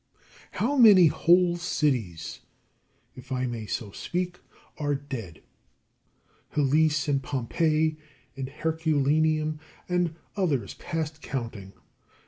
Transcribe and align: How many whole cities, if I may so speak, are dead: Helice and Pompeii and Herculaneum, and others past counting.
How 0.53 0.77
many 0.77 1.05
whole 1.09 1.57
cities, 1.57 2.39
if 3.15 3.31
I 3.31 3.45
may 3.45 3.67
so 3.67 3.91
speak, 3.91 4.39
are 4.79 4.95
dead: 4.95 5.43
Helice 6.55 7.07
and 7.07 7.21
Pompeii 7.21 7.97
and 8.35 8.49
Herculaneum, 8.49 9.59
and 9.87 10.15
others 10.35 10.73
past 10.73 11.21
counting. 11.21 11.73